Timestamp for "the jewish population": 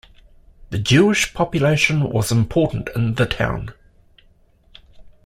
0.71-2.09